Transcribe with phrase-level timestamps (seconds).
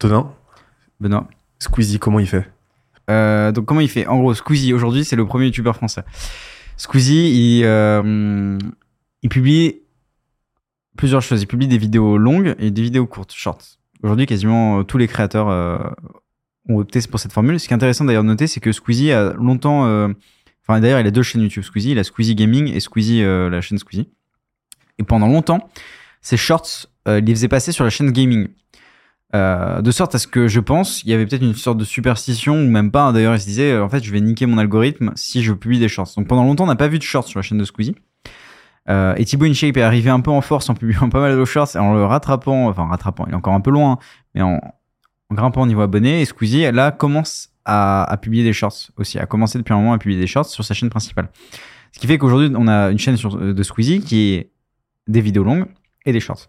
[0.00, 0.32] Tonin,
[0.98, 1.28] Benoît.
[1.60, 2.50] Squeezie, comment il fait?
[3.10, 4.06] Euh, donc comment il fait?
[4.06, 6.02] En gros, Squeezie aujourd'hui c'est le premier youtubeur français.
[6.76, 8.58] Squeezie, il, euh,
[9.22, 9.82] il publie
[10.96, 11.42] plusieurs choses.
[11.42, 13.76] Il publie des vidéos longues et des vidéos courtes, shorts.
[14.02, 15.78] Aujourd'hui, quasiment euh, tous les créateurs euh,
[16.70, 17.60] ont opté pour cette formule.
[17.60, 19.82] Ce qui est intéressant d'ailleurs de noter, c'est que Squeezie a longtemps.
[20.62, 21.90] Enfin, d'ailleurs, il a deux chaînes YouTube Squeezie.
[21.90, 24.08] Il a Squeezie Gaming et Squeezie, la chaîne Squeezie.
[24.98, 25.68] Et pendant longtemps,
[26.22, 28.48] ces shorts, il les faisait passer sur la chaîne Gaming.
[29.34, 31.84] Euh, de sorte à ce que je pense, il y avait peut-être une sorte de
[31.84, 33.04] superstition, ou même pas.
[33.04, 35.52] hein, D'ailleurs, il se disait, euh, en fait, je vais niquer mon algorithme si je
[35.52, 36.10] publie des shorts.
[36.16, 37.94] Donc pendant longtemps, on n'a pas vu de shorts sur la chaîne de Squeezie.
[38.88, 41.44] Euh, et Thibaut InShape est arrivé un peu en force en publiant pas mal de
[41.44, 43.98] shorts et en le rattrapant, enfin rattrapant, il est encore un peu loin,
[44.34, 44.58] mais en,
[45.30, 46.22] grimpant au niveau abonné.
[46.22, 49.98] Et Squeezie, là, commence à, publier des shorts aussi, a commencé depuis un moment à
[49.98, 51.28] publier des shorts sur sa chaîne principale.
[51.92, 54.50] Ce qui fait qu'aujourd'hui, on a une chaîne sur, de Squeezie qui est
[55.06, 55.66] des vidéos longues
[56.04, 56.48] et des shorts.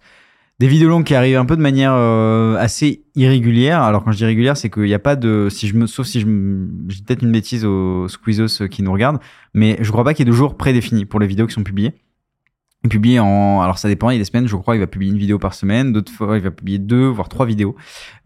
[0.62, 3.82] Des vidéos longues qui arrivent un peu de manière euh, assez irrégulière.
[3.82, 6.06] Alors quand je dis régulière, c'est qu'il n'y a pas de, si je me, sauf
[6.06, 9.20] si je, je dis peut-être une bêtise aux Squeezos qui nous regardent,
[9.56, 11.64] mais je crois pas qu'il y ait de jours prédéfinis pour les vidéos qui sont
[11.64, 11.96] publiées.
[12.84, 14.86] Il publie en, alors ça dépend, il y a des semaines, je crois, il va
[14.86, 17.76] publier une vidéo par semaine, d'autres fois, il va publier deux, voire trois vidéos.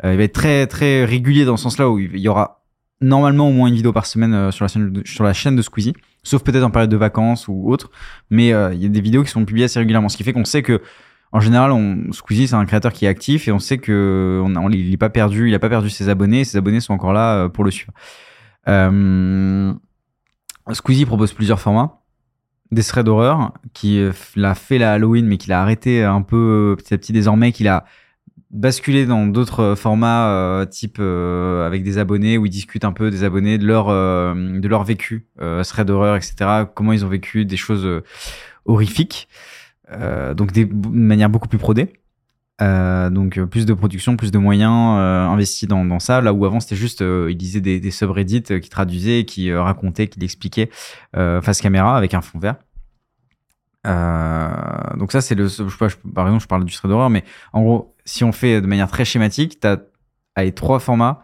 [0.03, 2.65] Euh, il va être très, très régulier dans ce sens-là où il y aura
[2.99, 6.43] normalement au moins une vidéo par semaine euh, sur la chaîne de, sur Squeezie, sauf
[6.43, 7.91] peut-être en période de vacances ou autre,
[8.29, 10.33] mais euh, il y a des vidéos qui sont publiées assez régulièrement, ce qui fait
[10.33, 10.81] qu'on sait que
[11.31, 14.69] en général, on, Squeezie c'est un créateur qui est actif et on sait que on,
[14.69, 17.35] il n'est pas perdu, il a pas perdu ses abonnés, ses abonnés sont encore là
[17.35, 17.91] euh, pour le suivre.
[18.67, 19.73] Euh,
[20.71, 22.01] Squeezie propose plusieurs formats,
[22.71, 26.73] des threads d'horreur qui euh, l'a fait la Halloween mais qu'il a arrêté un peu
[26.73, 27.85] euh, petit à petit désormais, qu'il a
[28.49, 33.57] basculé dans d'autres formats type avec des abonnés où ils discutent un peu des abonnés
[33.57, 36.63] de leur de leur vécu, euh, thread d'horreur, etc.
[36.73, 37.85] Comment ils ont vécu des choses
[38.65, 39.27] horrifiques.
[39.91, 41.93] Euh, donc des, de manière beaucoup plus prodée.
[42.61, 46.21] Euh, donc euh, plus de production, plus de moyens investis dans, ça.
[46.21, 50.23] Là où avant c'était juste, il disait des, des subreddits qui traduisaient, qui racontaient, qui
[50.23, 50.69] expliquaient
[51.15, 52.55] euh, face caméra avec un fond vert.
[54.97, 55.77] Donc ça c'est le, je
[56.13, 57.23] par exemple je parle du thread d'horreur, mais
[57.53, 59.77] en gros si on fait de manière très schématique, t'as
[60.33, 61.23] allez, trois formats,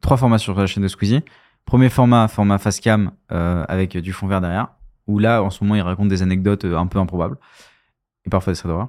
[0.00, 1.24] trois formats sur la chaîne de Squeezie.
[1.64, 4.68] Premier format, format face cam avec du fond vert derrière,
[5.08, 7.36] où là en ce moment il raconte des anecdotes un peu improbables
[8.24, 8.88] et parfois des d'horreur.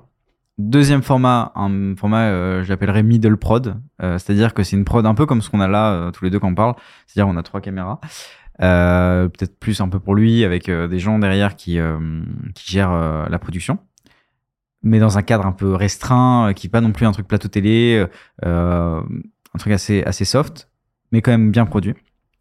[0.59, 5.03] Deuxième format, un format, euh, je l'appellerais middle prod, euh, c'est-à-dire que c'est une prod
[5.03, 6.75] un peu comme ce qu'on a là euh, tous les deux quand on parle,
[7.07, 7.99] c'est-à-dire on a trois caméras,
[8.61, 11.79] euh, peut-être plus un peu pour lui avec des gens derrière qui
[12.53, 13.79] qui gèrent la production,
[14.83, 17.47] mais dans un cadre un peu restreint, qui est pas non plus un truc plateau
[17.47, 18.05] télé,
[18.43, 19.03] un
[19.57, 20.69] truc assez assez soft,
[21.11, 21.95] mais quand même bien produit.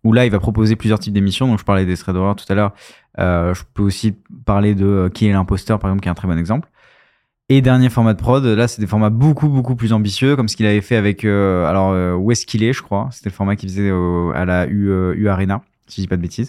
[0.04, 2.54] Où là il va proposer plusieurs types d'émissions, donc je parlais des d'horreur tout à
[2.54, 2.74] l'heure,
[3.16, 6.38] je peux aussi parler de qui est l'imposteur par exemple, qui est un très bon
[6.38, 6.68] exemple.
[7.54, 10.56] Et dernier format de prod, là c'est des formats beaucoup beaucoup plus ambitieux, comme ce
[10.56, 13.34] qu'il avait fait avec euh, alors euh, où est-ce qu'il est, je crois, c'était le
[13.34, 13.90] format qu'il faisait
[14.34, 16.48] à la U, euh, U Arena, si je dis pas de bêtises.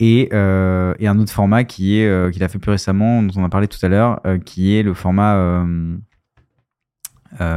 [0.00, 3.48] Et, et un autre format qui est qu'il a fait plus récemment, dont on a
[3.48, 5.64] parlé tout à l'heure, qui est le format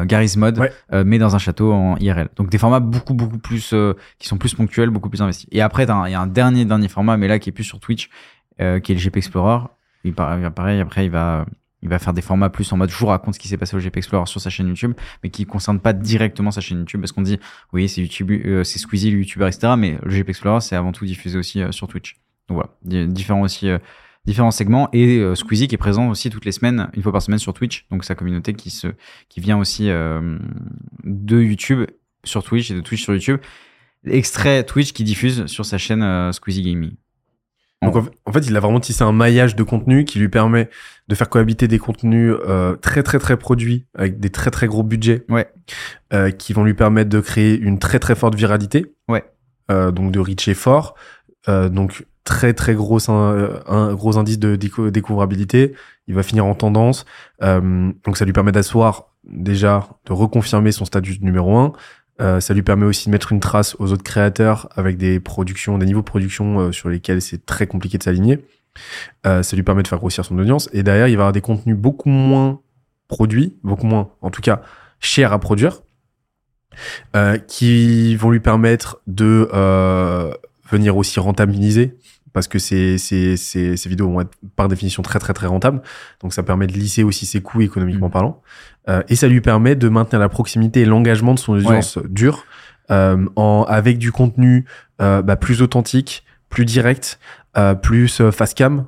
[0.05, 0.71] Garry's Mod, Ouais.
[1.03, 2.29] mais dans un château en IRL.
[2.35, 3.73] Donc des formats beaucoup beaucoup plus
[4.19, 5.47] qui sont plus ponctuels, beaucoup plus investis.
[5.51, 7.79] Et après il y a un dernier dernier format, mais là qui est plus sur
[7.79, 8.09] Twitch,
[8.57, 9.65] qui est le GP Explorer.
[10.03, 11.45] Il par- pareil après il va
[11.81, 13.75] il va faire des formats plus en mode je vous raconte ce qui s'est passé
[13.75, 16.79] au GP Explorer sur sa chaîne YouTube, mais qui ne concerne pas directement sa chaîne
[16.79, 17.39] YouTube, parce qu'on dit
[17.73, 19.73] oui c'est YouTube, euh, c'est Squeezie le YouTuber etc.
[19.77, 22.17] Mais le GP Explorer c'est avant tout diffusé aussi euh, sur Twitch.
[22.47, 23.77] Donc voilà, di- différents aussi euh,
[24.25, 27.39] différents segments et Squeezie qui est présent aussi toutes les semaines, une fois par semaine
[27.39, 28.87] sur Twitch, donc sa communauté qui se
[29.29, 31.85] qui vient aussi de YouTube
[32.23, 33.39] sur Twitch et de Twitch sur YouTube.
[34.05, 36.91] Extrait Twitch qui diffuse sur sa chaîne Squeezie Gaming.
[37.81, 40.27] Donc en fait- en fait, il a vraiment tissé un maillage de contenu qui lui
[40.29, 40.69] permet
[41.07, 44.83] de faire cohabiter des contenus euh, très très très produits avec des très très gros
[44.83, 45.49] budgets, Ouais.
[46.13, 49.23] euh, qui vont lui permettre de créer une très très forte viralité, Ouais.
[49.71, 50.95] euh, donc de reacher fort,
[51.47, 55.73] euh, donc très très gros un, un gros indice de décou- découvrabilité.
[56.07, 57.05] Il va finir en tendance,
[57.43, 61.71] euh, donc ça lui permet d'asseoir déjà de reconfirmer son statut de numéro un.
[62.21, 65.77] Euh, ça lui permet aussi de mettre une trace aux autres créateurs avec des productions,
[65.77, 68.39] des niveaux de production euh, sur lesquels c'est très compliqué de s'aligner.
[69.25, 70.69] Euh, ça lui permet de faire grossir son audience.
[70.73, 72.61] Et derrière, il va avoir des contenus beaucoup moins
[73.07, 74.61] produits, beaucoup moins, en tout cas,
[74.99, 75.81] chers à produire,
[77.47, 79.49] qui vont lui permettre de
[80.69, 81.97] venir aussi rentabiliser.
[82.31, 85.81] Parce que ces, ces, ces, ces vidéos vont être par définition très très très rentables.
[86.21, 88.13] Donc ça permet de lisser aussi ses coûts économiquement Mhm.
[88.13, 88.41] parlant.
[88.89, 92.45] Euh, et ça lui permet de maintenir la proximité et l'engagement de son audience dure
[92.91, 94.65] euh, en, avec du contenu
[95.01, 97.19] euh, bah, plus authentique, plus direct,
[97.83, 98.85] plus face cam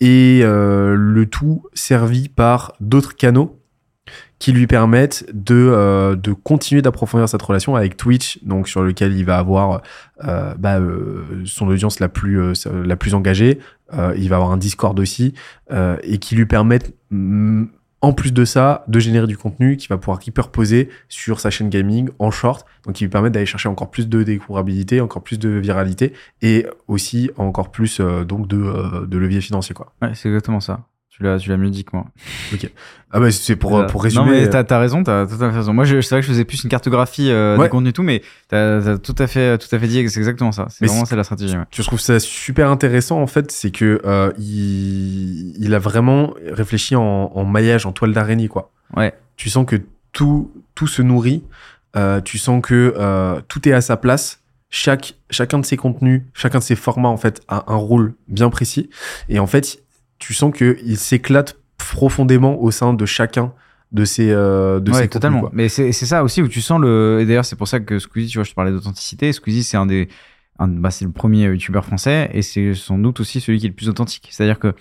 [0.00, 3.60] et le tout servi par d'autres canaux
[4.38, 9.16] qui lui permettent de, euh, de continuer d'approfondir cette relation avec Twitch, donc sur lequel
[9.16, 9.80] il va avoir
[10.24, 13.58] euh, bah, euh, son audience la plus, la plus engagée.
[14.16, 15.34] Il va avoir un Discord aussi,
[15.70, 17.64] et qui lui permettent, mm,
[18.04, 21.70] en plus de ça, de générer du contenu qui va pouvoir hyperposer sur sa chaîne
[21.70, 25.38] gaming en short, donc qui lui permettent d'aller chercher encore plus de découvrabilité, encore plus
[25.38, 26.12] de viralité,
[26.42, 29.74] et aussi encore plus euh, donc de, euh, de levier financier.
[29.74, 29.94] Quoi.
[30.02, 30.80] Ouais, c'est exactement ça.
[31.16, 32.06] Tu l'as, tu l'as mieux dit que moi.
[33.12, 34.24] Ah bah c'est pour, Euh, pour résumer.
[34.24, 35.72] Non, mais t'as, t'as raison, t'as tout à fait raison.
[35.72, 37.66] Moi, c'est vrai que je faisais plus une cartographie euh, Ouais.
[37.66, 40.08] des contenus et tout, mais t'as, t'as tout à fait, tout à fait dit que
[40.10, 40.66] c'est exactement ça.
[40.70, 41.56] C'est vraiment c'est- la stratégie.
[41.56, 41.62] ouais.
[41.70, 46.96] je trouve ça super intéressant en fait, c'est que euh, il, il a vraiment réfléchi
[46.96, 48.72] en, en maillage, en toile d'araignée quoi.
[48.96, 49.14] Ouais.
[49.36, 49.76] Tu sens que
[50.12, 51.44] tout tout se nourrit,
[51.96, 54.40] euh, tu sens que euh, tout est à sa place.
[54.70, 58.50] Chaque chacun de ses contenus, chacun de ses formats en fait a un rôle bien
[58.50, 58.90] précis
[59.28, 59.83] et en fait
[60.18, 63.52] tu sens que il s'éclate profondément au sein de chacun
[63.92, 65.50] de ses euh, de ouais, contenus, totalement.
[65.52, 67.18] Mais c'est, c'est ça aussi où tu sens le.
[67.20, 69.32] Et d'ailleurs, c'est pour ça que Squeezie, tu vois, je te parlais d'authenticité.
[69.32, 70.08] Squeezie, c'est un des.
[70.58, 73.68] un- bah, c'est le premier youtubeur français et c'est sans doute aussi celui qui est
[73.68, 74.28] le plus authentique.
[74.30, 74.74] C'est-à-dire que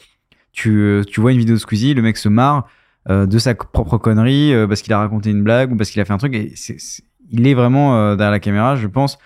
[0.51, 2.67] tu, euh, tu vois une vidéo de Squeezie, le mec se marre
[3.09, 6.01] euh, de sa propre connerie euh, parce qu'il a raconté une blague ou parce qu'il
[6.01, 6.33] a fait un truc.
[6.33, 9.17] Et c'est, c'est- il est vraiment derrière la caméra, je pense.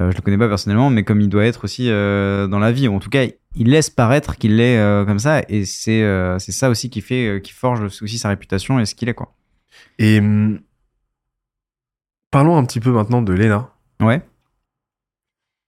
[0.00, 2.72] Euh, je le connais pas personnellement, mais comme il doit être aussi euh, dans la
[2.72, 2.88] vie.
[2.88, 5.42] Ou en tout cas, il laisse paraître qu'il est euh, comme ça.
[5.48, 8.94] Et c'est, euh, c'est ça aussi qui fait, qui forge aussi sa réputation et ce
[8.96, 9.34] qu'il est, quoi.
[9.98, 10.60] Et hum,
[12.30, 13.70] parlons un petit peu maintenant de Lena.
[14.00, 14.22] Ouais.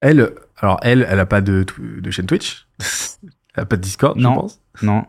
[0.00, 2.66] Elle, alors elle, elle a pas de, de chaîne Twitch,
[3.54, 4.34] elle a pas de Discord, Non.
[4.34, 4.60] je pense.
[4.82, 5.04] Non.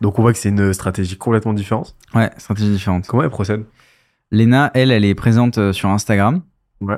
[0.00, 1.94] Donc on voit que c'est une stratégie complètement différente.
[2.14, 3.06] Ouais, stratégie différente.
[3.06, 3.64] Comment elle procède?
[4.32, 6.42] Lena, elle, elle est présente sur Instagram,
[6.80, 6.96] Ouais.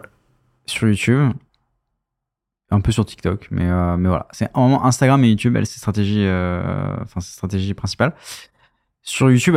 [0.67, 1.33] sur YouTube,
[2.71, 4.27] un peu sur TikTok, mais, euh, mais voilà.
[4.33, 7.21] C'est vraiment Instagram et YouTube, elle, c'est stratégie, euh, enfin.
[9.03, 9.57] Sur YouTube,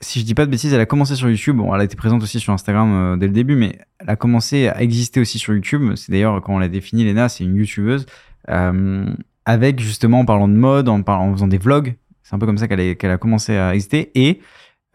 [0.00, 1.56] si je dis pas de bêtises, elle a commencé sur YouTube.
[1.56, 4.16] Bon, elle a été présente aussi sur Instagram euh, dès le début, mais elle a
[4.16, 5.94] commencé à exister aussi sur YouTube.
[5.96, 8.06] C'est d'ailleurs, quand on l'a défini, Lena, c'est une YouTubeuse.
[8.50, 9.06] euh,
[9.46, 11.96] avec justement, en parlant de mode, en, parlant, en faisant des vlogs.
[12.22, 14.10] C'est un peu comme ça qu'elle qu'elle a commencé à exister.
[14.14, 14.40] Et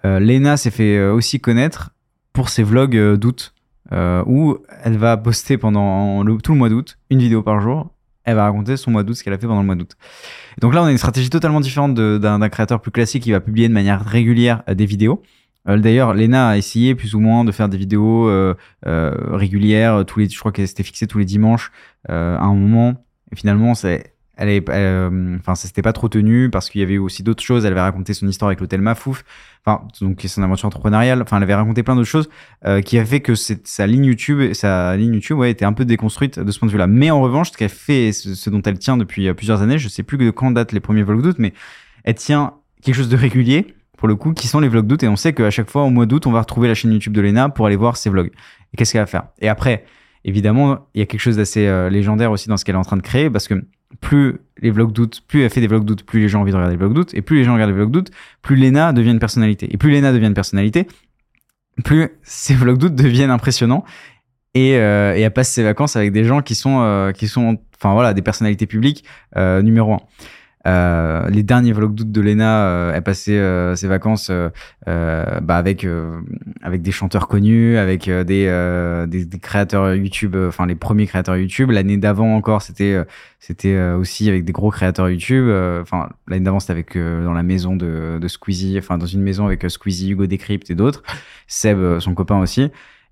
[0.03, 1.91] Lena s'est fait aussi connaître
[2.33, 3.53] pour ses vlogs d'août,
[3.91, 7.91] euh, où elle va poster pendant le- tout le mois d'août, une vidéo par jour.
[8.25, 9.95] Elle va raconter son mois d'août, ce qu'elle a fait pendant le mois d'août.
[10.61, 13.67] Donc là, on a une stratégie totalement différente d'un créateur plus classique qui va publier
[13.67, 15.23] de manière régulière euh, des vidéos.
[15.67, 18.53] Euh, D'ailleurs, Lena a essayé plus ou moins de faire des vidéos euh,
[18.85, 21.71] euh, régulières tous les, je crois qu'elle s'était fixée tous les dimanches
[22.07, 23.03] à un moment.
[23.31, 26.83] Et finalement, c'est, elle est, euh, enfin, ça s'était pas trop tenu parce qu'il y
[26.85, 27.65] avait aussi d'autres choses.
[27.65, 29.25] Elle avait raconté son histoire avec l'hôtel Mafouf,
[29.65, 31.21] enfin, donc son aventure entrepreneuriale.
[31.21, 32.29] Enfin, elle avait raconté plein d'autres choses
[32.65, 35.83] euh, qui a fait que sa ligne YouTube, sa ligne YouTube, ouais, était un peu
[35.83, 36.87] déconstruite de ce point de vue-là.
[36.87, 39.77] Mais en revanche, ce qu'elle fait, ce, ce dont elle tient depuis euh, plusieurs années,
[39.77, 41.51] je sais plus de quand datent les premiers vlogs d'août, mais
[42.05, 45.03] elle tient quelque chose de régulier pour le coup, qui sont les vlogs d'août.
[45.03, 47.11] Et on sait qu'à chaque fois, au mois d'août, on va retrouver la chaîne YouTube
[47.11, 48.31] de Lena pour aller voir ses vlogs.
[48.73, 49.23] Et qu'est-ce qu'elle va faire?
[49.41, 49.83] Et après,
[50.23, 52.95] évidemment, il y a quelque chose d'assez légendaire aussi dans ce qu'elle est en train
[52.95, 53.55] de créer, parce que
[54.01, 54.93] plus les vlogs
[55.27, 56.93] plus elle fait des vlogs d'août, plus les gens ont envie de regarder les vlogs
[56.93, 59.67] d'août, et plus les gens regardent les vlogs d'août, plus Lena devient une personnalité.
[59.73, 60.87] Et plus Lena devient une personnalité,
[61.83, 63.83] plus ces vlogs d'août deviennent impressionnants.
[64.55, 67.59] Et, euh, et elle passe ses vacances avec des gens qui sont, euh, qui sont
[67.77, 69.05] enfin voilà, des personnalités publiques
[69.37, 69.99] euh, numéro un.
[70.67, 74.49] Euh, les derniers vlogs d'août de Lena, euh, elle passait euh, ses vacances euh,
[74.89, 75.87] euh, bah avec
[76.61, 81.71] avec des chanteurs connus, avec des, des créateurs YouTube, enfin les premiers créateurs YouTube.
[81.71, 82.97] L'année d'avant encore, c'était
[83.39, 85.49] c'était aussi avec des gros créateurs YouTube.
[85.81, 89.45] Enfin l'année d'avant, c'était avec dans la maison de, de Squeezie, enfin dans une maison
[89.45, 91.03] avec Squeezie, Hugo Décrypte et d'autres.
[91.47, 92.69] Seb, son copain aussi.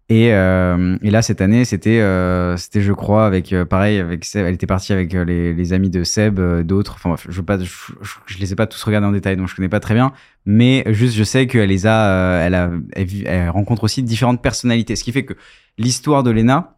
[0.10, 4.24] Et, euh, et là cette année c'était euh, c'était je crois avec euh, pareil avec
[4.24, 6.96] Seb elle était partie avec euh, les, les amis de Seb euh, d'autres.
[6.96, 7.94] Enfin je pas je,
[8.26, 10.14] je, les ai pas tous regardés en détail donc je connais pas très bien.
[10.46, 14.96] Mais juste je sais qu'elle les a euh, elle a elle, rencontre aussi différentes personnalités.
[14.96, 15.34] Ce qui fait que
[15.78, 16.78] l'histoire de Lena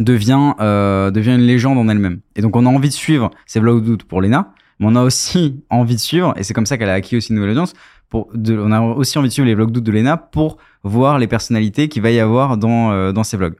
[0.00, 2.18] devient devient une légende en elle-même.
[2.34, 5.02] Et donc on a envie de suivre ces vlogs d'août pour Lena mais on a
[5.02, 7.74] aussi envie de suivre et c'est comme ça qu'elle a acquis aussi une nouvelle audience
[8.12, 11.88] on a aussi envie de suivre les vlogs d'août de Lena pour voir les personnalités
[11.88, 13.56] qu'il va y avoir dans, euh, ses vlogs.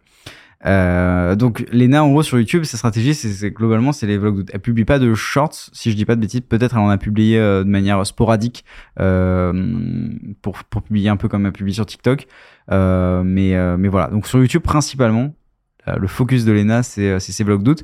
[0.67, 4.51] Euh, donc Lena en gros sur YouTube sa stratégie c'est globalement c'est les vlogs d'août.
[4.51, 6.97] elle publie pas de shorts si je dis pas de bêtises peut-être elle en a
[6.97, 8.65] publié euh, de manière sporadique
[8.99, 9.53] euh,
[10.41, 12.27] pour, publier un peu comme elle publie sur TikTok
[12.71, 15.35] mais, mais voilà donc sur YouTube principalement
[15.87, 17.83] le focus de Lena c'est ses vlogs d'août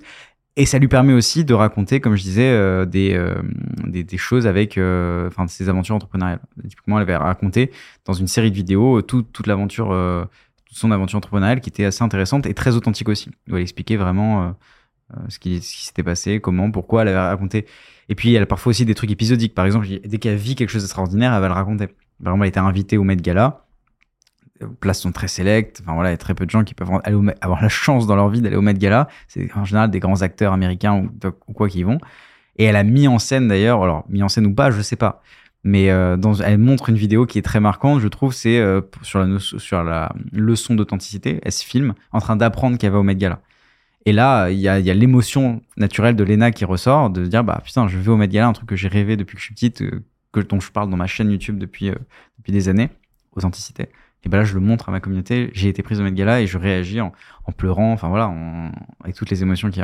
[0.57, 3.35] et ça lui permet aussi de raconter, comme je disais, euh, des, euh,
[3.87, 6.41] des, des choses avec euh, enfin, ses aventures entrepreneuriales.
[6.69, 7.71] Typiquement, elle avait raconté
[8.05, 10.25] dans une série de vidéos euh, tout- toute l'aventure, euh,
[10.67, 13.31] toute son aventure entrepreneuriale qui était assez intéressante et très authentique aussi.
[13.51, 14.55] Où elle expliquait vraiment
[15.29, 17.67] ce qui, ce qui s'était passé, comment, pourquoi elle avait raconté.
[18.09, 19.55] Et puis, elle a parfois aussi des trucs épisodiques.
[19.55, 21.89] Par exemple, dès qu'elle vit quelque chose d'extraordinaire, elle va le raconter.
[22.21, 23.67] Vraiment, elle était invitée au Met Gala.
[24.81, 25.81] Places sont très sélectes.
[25.83, 26.91] Enfin voilà, il y a très peu de gens qui peuvent
[27.41, 29.09] avoir la chance dans leur vie d'aller au Met Gala.
[29.29, 31.11] C'est en général des grands acteurs américains ou,
[31.49, 31.99] ou quoi qui vont.
[32.57, 34.97] Et elle a mis en scène d'ailleurs, alors mis en scène ou pas, je sais
[34.97, 35.23] pas.
[35.63, 39.19] Mais euh, elle montre une vidéo qui est très marquante, je trouve, c'est euh, sur,
[39.83, 41.41] la, leçon d'authenticité.
[41.43, 43.41] Elle se filme en train d'apprendre qu'elle va au Met Gala.
[44.07, 47.61] Et là, il y a, l'émotion naturelle de Lena qui ressort, de se dire, bah
[47.63, 49.55] putain, je vais au Met Gala, un truc que j'ai rêvé depuis que je suis
[49.55, 50.03] petite, euh,
[50.49, 51.91] dont je parle dans ma chaîne YouTube depuis,
[52.39, 52.89] depuis des années,
[53.33, 53.89] authenticité.
[54.25, 56.43] Et ben là, je le montre à ma communauté, j'ai été prise au Met Gala
[56.43, 57.13] et je réagis en,
[57.57, 58.33] pleurant, enfin voilà,
[59.03, 59.83] avec toutes les émotions qu'il y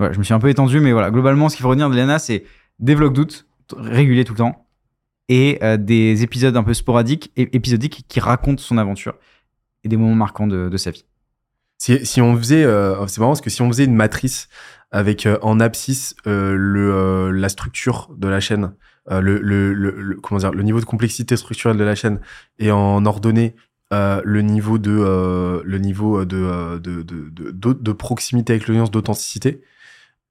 [0.00, 0.12] a.
[0.12, 2.18] Je me suis un peu étendu, mais voilà, globalement, ce qu'il faut retenir de Lena,
[2.18, 2.44] c'est
[2.78, 4.66] des vlogs d'août, réguliers tout le temps,
[5.28, 9.14] et euh, des épisodes un peu sporadiques, et épisodiques qui racontent son aventure
[9.84, 11.04] et des moments marquants de, de sa vie.
[11.78, 14.48] Si, si on faisait, euh, c'est marrant parce que si on faisait une matrice
[14.90, 18.72] avec euh, en abscisse le, la structure de la chaîne,
[19.08, 22.20] le, le- comment dire, le niveau de complexité structurelle de la chaîne
[22.58, 23.54] et en ordonnée
[23.92, 28.52] euh, le niveau de euh, le niveau de, euh, de, de, de, de, de proximité
[28.54, 29.60] avec l'audience, d'authenticité.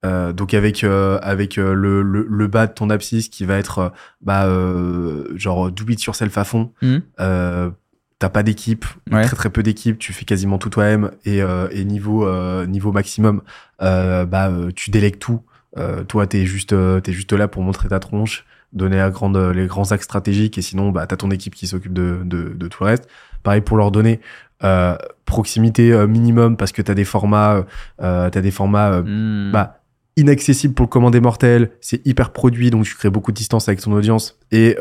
[0.06, 3.58] Euh, donc avec euh, avec euh, le, le, le bas de ton abscisse qui va
[3.58, 3.90] être euh,
[4.22, 6.72] bah euh, genre do it yourself à fond.
[7.20, 7.72] Euh,
[8.20, 9.24] t'as pas d'équipe Ouais.
[9.24, 12.92] très très peu d'équipe tu fais quasiment tout toi-même et, euh, et niveau euh, niveau
[12.92, 13.42] maximum.
[13.82, 15.42] Euh, bah euh, tu délègues tout.
[15.78, 19.36] Euh, toi t'es juste euh, t'es juste là pour montrer ta tronche donner à grande
[19.38, 22.68] les grands axes stratégiques et sinon bah t'as ton équipe qui s'occupe de, de de
[22.68, 23.10] tout le reste
[23.46, 24.20] pareil pour leur donner
[24.64, 27.66] euh, proximité euh, minimum parce que t'as des formats
[28.02, 29.52] euh, t'as des formats Hmm.
[29.52, 29.80] bah,
[30.18, 33.68] inaccessible pour le commun des mortels, c'est hyper produit, donc tu crées beaucoup de distance
[33.68, 34.40] avec ton audience.
[34.52, 34.78] Et,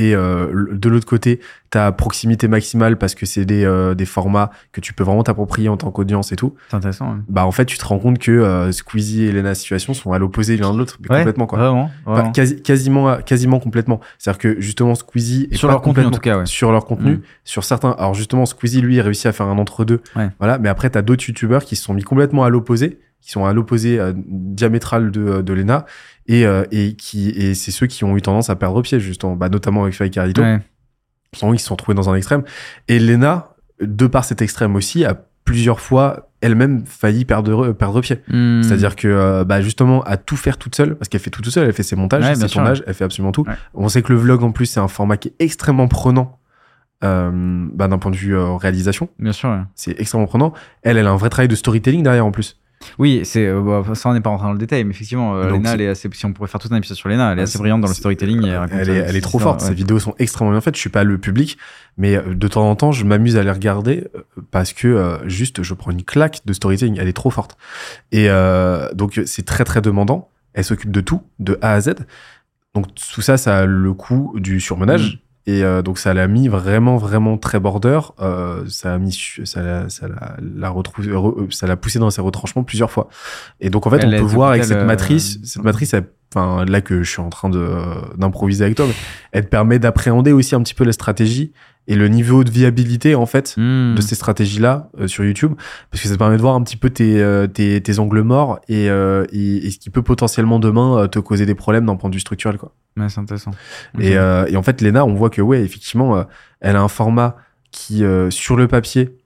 [0.00, 4.50] et euh, de l'autre côté, ta proximité maximale parce que c'est des, euh, des formats
[4.72, 6.54] que tu peux vraiment t'approprier en tant qu'audience et tout.
[6.70, 7.10] c'est intéressant.
[7.12, 7.18] ouais.
[7.28, 10.18] Bah en fait, tu te rends compte que euh, Squeezie et Lena Situation sont à
[10.18, 11.58] l'opposé l'un de l'autre, mais Ouais, complètement quoi.
[11.58, 11.90] Vraiment.
[12.06, 12.32] Enfin, vraiment.
[12.32, 14.00] quasi- quasiment, quasiment complètement.
[14.18, 16.46] C'est-à-dire que justement Squeezie est Sur leur contenu, en tout cas, ouais.
[16.46, 17.20] sur leur contenu, Mm.
[17.44, 17.90] sur certains.
[17.98, 20.00] Alors justement, Squeezie lui a réussi à faire un entre deux.
[20.16, 20.30] Ouais.
[20.38, 23.44] Voilà, mais après t'as d'autres youtubeurs qui se sont mis complètement à l'opposé, qui sont
[23.44, 25.86] à l'opposé euh, diamétral de, de Lena
[26.26, 29.36] et euh, et qui et c'est ceux qui ont eu tendance à perdre pied justement,
[29.36, 30.42] bah, notamment avec Faye Carlito.
[30.42, 30.60] Ouais.
[31.52, 32.42] Ils se sont retrouvés dans un extrême.
[32.88, 33.50] Et Lena,
[33.80, 38.20] de par cet extrême aussi, a plusieurs fois elle-même failli perdre perdre pied.
[38.28, 38.62] Hmm.
[38.62, 41.52] C'est-à-dire que euh, bah justement à tout faire toute seule parce qu'elle fait tout toute
[41.52, 43.44] seule, elle fait ses montages, Ouais, ses sûr, tournages, elle fait absolument tout.
[43.46, 43.54] Ouais.
[43.74, 46.38] On sait que le vlog en plus c'est un format qui est extrêmement prenant
[47.02, 49.48] euh, bah, d'un point de vue euh, réalisation, Bien sûr.
[49.48, 49.60] ouais.
[49.74, 50.52] c'est extrêmement prenant.
[50.82, 52.60] Elle, elle a un vrai travail de storytelling derrière en plus.
[52.98, 55.50] Oui, c'est euh, bah, ça on n'est pas rentré dans le détail, mais effectivement, euh,
[55.50, 56.08] Lena, elle est assez.
[56.12, 57.94] Si on pourrait faire tout un épisode sur Lena, elle est assez brillante dans le
[57.94, 58.42] storytelling.
[58.44, 59.60] elle, Elle est, euh, elle est trop forte.
[59.60, 60.76] Ses vidéos sont extrêmement bien faites.
[60.76, 61.58] Je suis pas le public,
[61.98, 64.08] mais de temps en temps, je m'amuse à les regarder
[64.50, 66.98] parce que euh, juste, je prends une claque de storytelling.
[66.98, 67.56] Elle est trop forte.
[68.12, 70.30] Et euh, donc, c'est très très demandant.
[70.54, 71.94] Elle s'occupe de tout, de A à Z.
[72.74, 75.14] Donc tout ça, ça a le coût du surmenage.
[75.14, 75.29] Mm.
[75.50, 78.00] Et euh, donc ça l'a mis vraiment vraiment très border.
[78.20, 81.98] Euh, ça a mis, ça l'a, ça l'a, l'a retrouvé, re- euh, ça l'a poussé
[81.98, 83.08] dans ses retranchements plusieurs fois.
[83.60, 86.64] Et donc en fait, Elle on peut voir avec cette matrice, cette matrice, elle- enfin
[86.66, 87.66] là que je suis en train de
[88.16, 88.94] d'improviser avec toi, mais
[89.32, 91.52] elle te permet d'appréhender aussi un petit peu la stratégie
[91.90, 93.94] et le niveau de viabilité en fait Hmm.
[93.94, 95.54] de ces stratégies-là euh, sur YouTube,
[95.90, 98.22] parce que ça te permet de voir un petit peu tes, euh, tes, tes angles
[98.22, 101.96] morts et, euh, et, et ce qui peut potentiellement demain te causer des problèmes d'un
[101.96, 102.58] point de vue structurel.
[102.58, 102.72] Quoi.
[102.96, 103.50] Ouais, c'est intéressant.
[103.98, 106.24] Et, en fait, Lena, on voit que ouais, effectivement,
[106.60, 107.36] elle a un format
[107.70, 109.18] qui, sur le papier,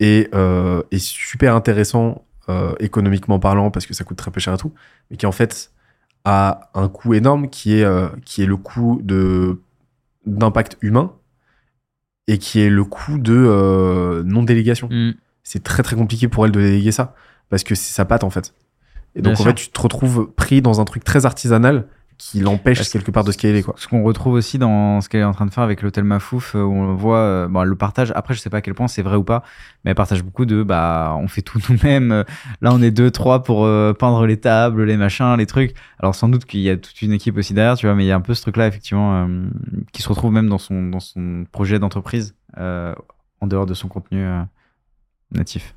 [0.00, 2.24] est, est super intéressant
[2.80, 4.72] économiquement parlant, parce que ça coûte très peu cher à tout,
[5.10, 5.70] mais qui en fait
[6.24, 7.86] a un coût énorme qui est,
[8.24, 9.60] qui est le coût de
[10.26, 11.12] d'impact humain
[12.28, 15.12] et qui est le coût de euh, non-délégation Hmm.
[15.42, 17.14] c'est très très compliqué pour elle de déléguer ça
[17.50, 18.54] parce que c'est sa patte en fait.
[19.14, 19.44] Et donc Bien en sûr.
[19.46, 21.86] fait, tu te retrouves pris dans un truc très artisanal
[22.22, 23.74] qui l'empêche quelque part de scaler quoi.
[23.76, 26.54] Ce qu'on retrouve aussi dans ce qu'elle est en train de faire avec l'hôtel Mafouf,
[26.54, 28.12] euh, où on voit euh, bon, le partage.
[28.14, 29.42] Après, je sais pas à quel point c'est vrai ou pas,
[29.84, 32.12] mais elle partage beaucoup de bah on fait tout nous-mêmes.
[32.12, 32.24] Euh,
[32.60, 35.74] Là, on est deux, trois pour euh, peindre les tables, les machins, les trucs.
[35.98, 38.08] Alors sans doute qu'il y a toute une équipe aussi derrière, tu vois, mais il
[38.08, 39.48] y a un peu ce truc-là effectivement euh,
[39.92, 42.94] qui se retrouve même dans son dans son projet d'entreprise euh,
[43.40, 44.24] en dehors de son contenu
[45.32, 45.74] natif.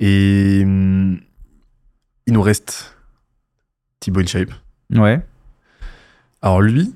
[0.00, 1.18] Et hum,
[2.26, 2.94] il nous reste
[4.00, 4.52] Thibaut InShape.
[4.94, 5.22] Ouais.
[6.42, 6.94] Alors lui,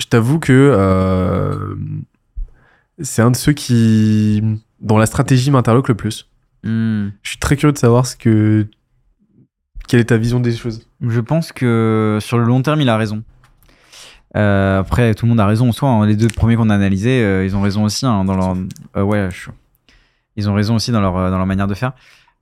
[0.00, 1.74] je t'avoue que euh,
[3.00, 4.42] c'est un de ceux qui
[4.80, 6.28] dont la stratégie m'interloque le plus.
[6.62, 7.08] Hmm.
[7.22, 8.66] Je suis très curieux de savoir ce que
[9.86, 10.88] quelle est ta vision des choses.
[11.02, 13.22] Je pense que sur le long terme, il a raison.
[14.36, 15.88] Euh, après, tout le monde a raison en soi.
[15.90, 16.06] hein.
[16.06, 18.56] Les deux premiers qu'on a analysés, euh, ils ont raison aussi hein, dans leur.
[18.96, 19.50] euh, ouais, je-
[20.36, 21.92] ils ont raison aussi dans leur dans leur manière de faire.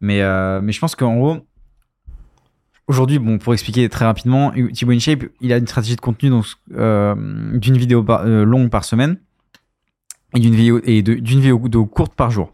[0.00, 0.20] Mais
[0.62, 1.46] mais je pense qu'en gros,
[2.88, 6.44] Aujourd'hui, bon, pour expliquer très rapidement, Thibaut InShape, il a une stratégie de contenu donc
[6.74, 7.14] euh,
[7.56, 9.18] d'une vidéo euh, longue par semaine
[10.34, 12.52] et d'une vidéo et de- d'une vidéo courte par jour.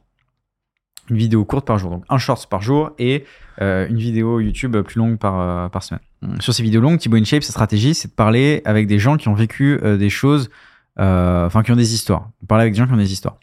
[1.11, 3.25] Une vidéo courte par jour, donc un shorts par jour et
[3.62, 6.02] euh, une vidéo YouTube plus longue par, par semaine.
[6.40, 9.28] Sur ces vidéos longues, Thibaut InShape, sa stratégie, c'est de parler avec des gens qui
[9.28, 10.50] ont vécu des choses,
[10.99, 12.28] enfin qui ont des histoires.
[12.47, 13.38] Parler avec des gens qui ont des histoires.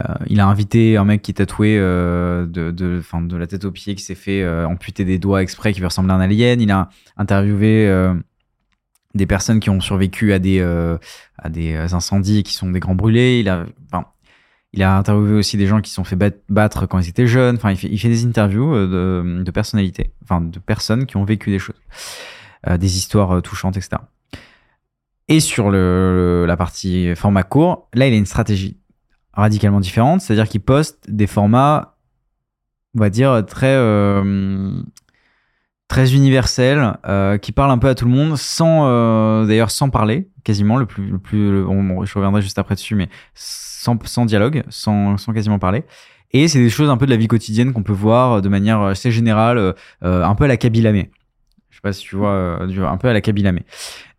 [0.00, 3.64] Euh, il a invité un mec qui est tatoué euh, de, de, de la tête
[3.64, 6.20] aux pieds, qui s'est fait euh, amputer des doigts exprès, qui veut ressembler à un
[6.20, 6.60] alien.
[6.60, 8.14] Il a interviewé euh,
[9.14, 10.60] des personnes qui ont survécu à des,
[11.38, 13.40] à des incendies qui sont des grands brûlés.
[13.40, 13.48] Il
[14.82, 17.56] a, interviewé aussi des gens qui se sont fait bat- battre quand ils étaient jeunes.
[17.56, 21.24] Enfin, il fait, il fait des interviews de, de personnalités, enfin, de personnes qui ont
[21.24, 21.76] vécu des choses,
[22.66, 24.00] des histoires touchantes, etc.
[25.28, 28.81] Et sur le, la partie format court, là, il a une stratégie
[29.32, 31.96] radicalement différente, c'est-à-dire qu'il poste des formats,
[32.96, 34.72] on va dire, très, euh,
[35.88, 39.90] très universels, euh, qui parlent un peu à tout le monde, sans, euh, d'ailleurs, sans
[39.90, 44.26] parler, quasiment, le plus, le plus, bon, je reviendrai juste après dessus, mais sans, sans
[44.26, 45.84] dialogue, sans, sans quasiment parler.
[46.32, 48.80] Et c'est des choses un peu de la vie quotidienne qu'on peut voir de manière
[48.80, 51.10] assez générale, un peu à la Kabyle Amé.
[51.68, 53.66] Je sais pas si tu vois, un peu à la Kabyle Amé.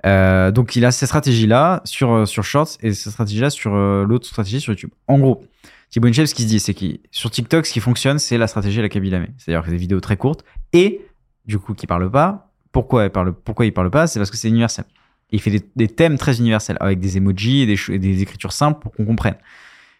[0.05, 4.05] Euh, donc il a ces stratégies-là sur, euh, sur Shorts et ces stratégies-là sur euh,
[4.05, 4.89] l'autre stratégie sur YouTube.
[5.07, 5.45] En gros,
[5.89, 8.47] Thibaut InShape, ce qu'il se dit, c'est que sur TikTok, ce qui fonctionne, c'est la
[8.47, 9.29] stratégie à la Kabyle Amé.
[9.37, 10.43] C'est-à-dire des vidéos très courtes
[10.73, 11.01] et
[11.45, 12.51] du coup qui parlent pas.
[12.71, 14.07] Pourquoi il parle, parle pas?
[14.07, 14.85] C'est parce que c'est universel.
[15.31, 18.79] Il fait des, des thèmes très universels avec des emojis et des, des écritures simples
[18.81, 19.35] pour qu'on comprenne.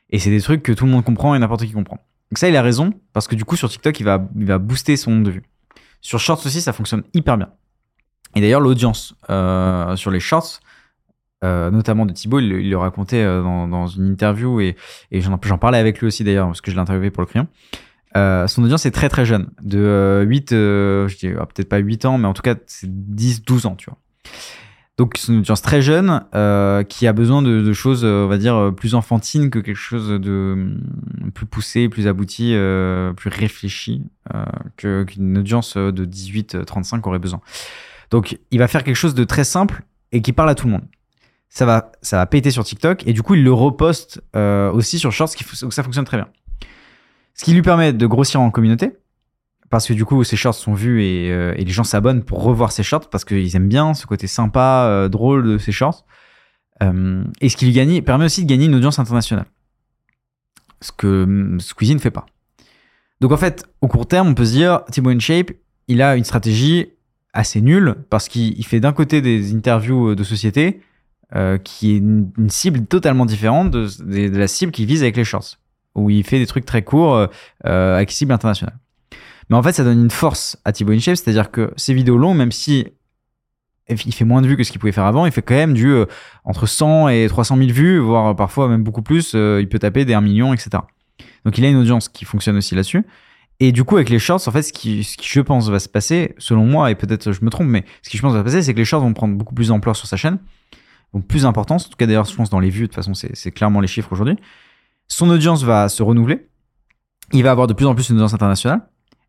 [0.10, 1.98] Et c'est des trucs que tout le monde comprend et n'importe qui comprend.
[2.31, 4.57] Donc ça, il a raison parce que du coup sur TikTok, il va, il va
[4.57, 5.43] booster son nombre de vues.
[6.01, 7.50] Sur Shorts aussi, ça fonctionne hyper bien.
[8.35, 10.59] Et d'ailleurs, l'audience euh, sur les shorts,
[11.43, 14.75] euh, notamment de Thibaut, il, le- racontait euh, dans, une interview et,
[15.11, 17.47] j'en parlais avec lui aussi d'ailleurs, parce que je l'ai interviewé pour le client.
[18.15, 21.79] Son audience est très très jeune, de euh, 8, euh, je dis ah, peut-être pas
[21.79, 23.97] 8 ans, mais en tout cas c'est 10, 12 ans, tu vois.
[24.97, 26.21] Donc c'est une audience très jeune
[26.87, 31.31] qui a besoin de, choses, on va dire, plus enfantines que quelque chose de hum,
[31.33, 32.55] plus poussé, plus abouti,
[33.17, 34.03] plus réfléchi
[34.77, 37.41] qu'une audience de 18-35 aurait besoin.
[38.13, 40.73] Donc, il va faire quelque chose de très simple et qui parle à tout le
[40.73, 40.86] monde.
[41.49, 44.99] Ça va, ça va péter sur TikTok et du coup, il le reposte euh, aussi
[44.99, 45.32] sur Shorts,
[45.63, 46.28] donc ça fonctionne très bien.
[47.34, 48.91] Ce qui lui permet de grossir en communauté,
[49.71, 52.71] parce que du coup, ses shorts sont vus et, euh, les gens s'abonnent pour revoir
[52.71, 56.06] ses shorts parce qu'ils aiment bien ce côté sympa, euh, drôle de ses shorts.
[57.41, 59.45] Et ce qui lui gagne, permet aussi de gagner une audience internationale.
[60.82, 62.28] Ce que hum, Squeezie ne fait pas.
[63.21, 65.49] Donc en fait, au court terme, on peut se dire, Thibaut InShape,
[65.88, 66.93] il a une stratégie
[67.34, 70.82] assez nulle parce qu'il il fait d'un côté des interviews euh, de société
[71.36, 75.58] euh, qui est une, cible totalement différente de, la cible qu'il vise avec les shorts,
[75.96, 77.28] où il fait des trucs très courts euh,
[77.65, 78.78] euh, avec cible internationale.
[79.50, 82.38] Mais en fait, ça donne une force à Thibaut InShape, c'est-à-dire que ces vidéos longues,
[82.38, 82.86] même si
[83.89, 85.74] il fait moins de vues que ce qu'il pouvait faire avant, il fait quand même
[85.74, 85.96] du
[86.46, 89.34] entre 100 et 300 000 vues, voire parfois même beaucoup plus.
[89.34, 90.84] il peut taper des 1 million, etc.
[91.46, 93.04] Donc il a une audience qui fonctionne aussi là-dessus.
[93.65, 96.36] Et du coup, avec les shorts, en fait, ce qui, je pense va se passer,
[96.38, 98.62] selon moi, et peut-être je me trompe, mais ce qui je pense va se passer,
[98.62, 100.38] c'est que les shorts vont prendre beaucoup plus d'ampleur sur sa chaîne,
[101.13, 101.86] vont plus d'importance.
[101.86, 103.80] En tout cas, d'ailleurs, je pense dans les vues, de toute façon, c'est c'est clairement
[103.80, 104.36] les chiffres aujourd'hui.
[105.08, 106.49] Son audience va se renouveler.
[107.32, 108.82] Il va avoir de plus en plus une audience internationale.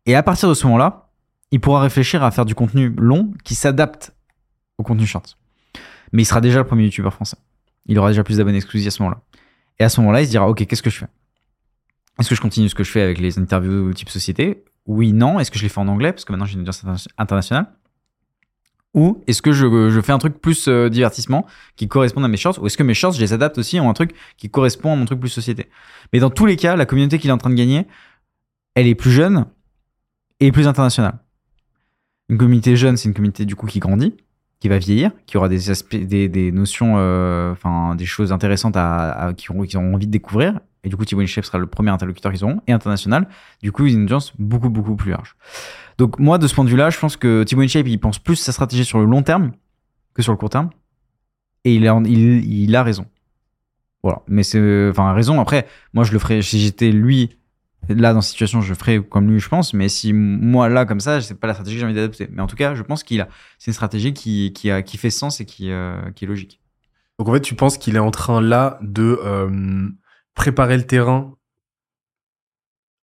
[0.05, 1.11] Et à partir de ce moment-là,
[1.51, 4.13] il pourra réfléchir à faire du contenu long qui s'adapte
[4.77, 5.37] au contenu short.
[6.11, 7.37] Mais il sera déjà le premier youtubeur français.
[7.85, 9.21] Il aura déjà plus d'abonnés exclusifs à ce moment-là.
[9.79, 11.07] Et à ce moment-là, il se dira, OK, qu'est-ce que je fais?
[12.19, 14.63] Est-ce que je continue ce que je fais avec les interviews type société?
[14.85, 15.39] Oui, non.
[15.39, 16.13] Est-ce que je les fais en anglais?
[16.13, 17.67] Parce que maintenant j'ai une audience interna- internationale.
[18.93, 22.59] Ou est-ce que je, fais un truc plus euh, divertissement qui correspond à mes shorts?
[22.61, 24.95] Ou est-ce que mes shorts, je les adapte aussi en un truc qui correspond à
[24.95, 25.69] mon truc plus société?
[26.13, 27.87] Mais dans tous les cas, la communauté qu'il est en train de gagner,
[28.73, 29.47] elle est plus jeune
[30.39, 31.19] et plus internationale.
[32.29, 34.15] Une communauté jeune, c'est une communauté du coup qui grandit,
[34.61, 38.77] qui va vieillir, qui aura des aspects, des, des notions, euh, enfin des choses intéressantes
[38.77, 40.61] à, à- qui, qui auront envie de découvrir.
[40.85, 43.27] Et du coup, Thibaut InShape sera le premier interlocuteur qu'ils auront, et international.
[43.61, 45.35] Du coup, une audience beaucoup, beaucoup plus large.
[45.97, 48.37] Donc moi, de ce point de vue-là, je pense que Thibaut InShape, il pense plus
[48.37, 49.51] sa stratégie sur le long terme
[50.13, 50.69] que sur le court terme.
[51.65, 53.07] Et il a, il, il a raison.
[54.03, 54.21] Voilà.
[54.27, 55.41] Mais c'est, enfin, raison.
[55.41, 57.37] Après, moi, je le ferais, si j'étais lui,
[57.89, 59.73] là, dans cette situation, je ferais comme lui, je pense.
[59.73, 62.27] Mais si moi, là, comme ça, c'est pas la stratégie que j'ai envie d'adopter.
[62.31, 64.97] Mais en tout cas, je pense qu'il a, c'est une stratégie qui, qui, a, qui
[64.97, 66.61] fait sens et qui, euh, qui est logique.
[67.17, 69.89] Donc en fait, tu penses qu'il est en train là de euh,
[70.35, 71.33] préparer le terrain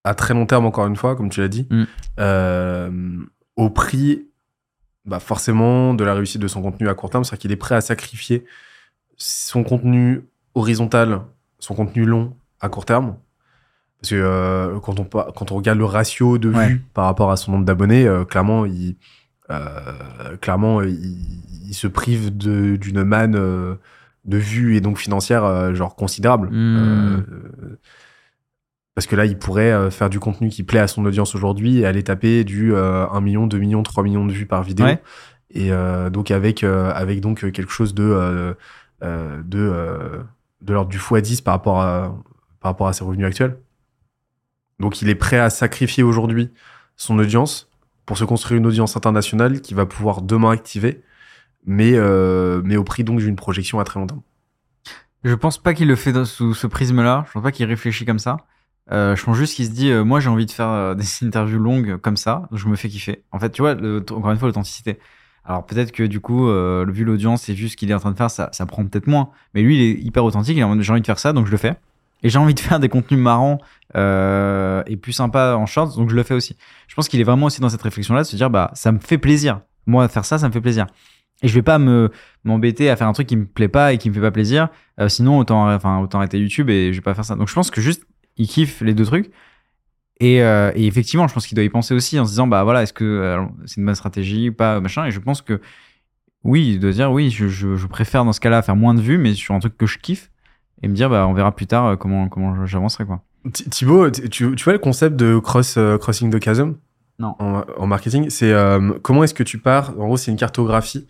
[0.04, 1.84] à très long terme, encore une fois, comme tu l'as dit, Mm.
[2.20, 3.18] euh,
[3.56, 4.28] au prix
[5.06, 7.24] bah, forcément de la réussite de son contenu à court terme.
[7.24, 8.46] C'est-à-dire qu'il est prêt à sacrifier
[9.18, 10.22] son contenu
[10.56, 11.22] horizontal,
[11.60, 13.16] son contenu long à court terme.
[14.00, 17.38] Parce que euh, quand, on, quand on regarde le ratio de vues par rapport à
[17.38, 18.96] son nombre d'abonnés, euh, clairement, il,
[20.40, 23.78] clairement, il, il se prive d'une manne
[24.26, 26.50] de vues et donc financière euh, genre considérable.
[26.52, 26.78] Mm.
[26.78, 27.78] Euh,
[28.94, 31.80] parce que là, il pourrait euh, faire du contenu qui plaît à son audience aujourd'hui
[31.80, 34.86] et aller taper du euh, 1 million, 2 millions, 3 millions de vues par vidéo.
[34.86, 35.02] Ouais.
[35.54, 35.70] Et
[36.12, 38.56] donc avec, avec donc quelque chose de,
[39.02, 39.44] de,
[40.62, 42.18] de l'ordre du x10 par rapport, à,
[42.62, 43.58] par rapport à ses revenus actuels.
[44.80, 46.52] Donc il est prêt à sacrifier aujourd'hui
[46.96, 47.70] son audience
[48.06, 51.02] pour se construire une audience internationale qui va pouvoir demain activer,
[51.66, 54.22] mais, euh, mais au prix donc d'une projection à très long terme.
[55.24, 57.26] Je pense pas qu'il le fait sous ce prisme-là.
[57.28, 58.38] Je pense pas qu'il réfléchit comme ça.
[58.92, 61.06] Euh, je pense juste qu'il se dit, euh, moi j'ai envie de faire euh, des
[61.24, 63.24] interviews longues comme ça, donc je me fais kiffer.
[63.32, 65.00] En fait, tu vois, encore une fois, l'authenticité.
[65.46, 68.12] Alors peut-être que du coup, euh, vu l'audience, c'est juste ce qu'il est en train
[68.12, 69.30] de faire, ça, ça prend peut-être moins.
[69.54, 71.52] Mais lui, il est hyper authentique, il mode, j'ai envie de faire ça, donc je
[71.52, 71.76] le fais.
[72.24, 73.60] Et j'ai envie de faire des contenus marrants
[73.96, 76.58] et plus sympas en shorts, donc je le fais aussi.
[76.88, 79.00] Je pense qu'il est vraiment aussi dans cette réflexion-là de se dire, bah ça me
[79.00, 79.62] fait plaisir.
[79.88, 80.88] Moi, faire ça, ça me fait plaisir.
[81.42, 82.12] Et je vais pas me
[82.44, 84.70] m'embêter à faire un truc qui me plaît pas et qui me fait pas plaisir.
[85.00, 87.36] Euh, sinon, autant, enfin, autant arrêter YouTube et je vais pas faire ça.
[87.36, 88.06] Donc, je pense que juste,
[88.38, 89.32] il kiffe les deux trucs.
[90.20, 92.84] Et, euh, effectivement, je pense qu'il doit y penser aussi en se disant, bah voilà,
[92.84, 95.06] est-ce que euh, c'est une bonne stratégie ou pas, machin.
[95.06, 95.62] Et je pense que
[96.44, 99.34] oui, il doit dire, oui, je, préfère dans ce cas-là faire moins de vues, mais
[99.34, 100.32] sur un truc que je kiffe
[100.84, 103.22] et me dire, bah on verra plus tard comment, comment j'avancerai, quoi.
[103.54, 106.74] Thi- Thibaut, tu, vois le concept de cross, crossing the chasm
[107.22, 107.36] Non.
[107.40, 109.92] En, en marketing, c'est euh, comment est-ce que tu pars?
[110.00, 111.08] En gros, c'est une cartographie.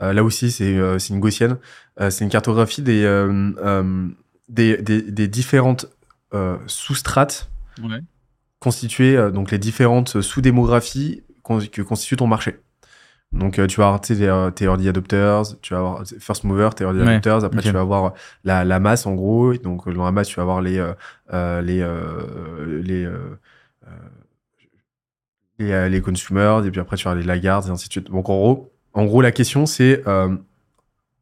[0.00, 1.58] Euh, là aussi, c'est euh, une gaussienne.
[2.08, 3.02] C'est une cartographie des,
[4.48, 5.84] des, des, des différentes
[6.66, 7.50] sous-strates
[8.58, 11.22] constituées, donc les différentes sous-démographies
[11.72, 12.52] que constitue ton marché.
[13.32, 14.16] Donc, euh, tu vas avoir tes,
[14.56, 17.44] tes early adopters, tu vas avoir first movers, tes early Ouais, adopters.
[17.44, 19.54] Après, tu vas avoir la, la masse, en gros.
[19.54, 20.94] Donc, dans la masse, tu vas avoir les, euh,
[21.32, 23.08] euh, les, euh, les,
[25.60, 27.92] euh, euh, les, consumers, et puis après, tu vas avoir les laggards, et ainsi de
[27.92, 28.10] suite.
[28.10, 30.34] Donc, en gros, en gros la question, c'est euh,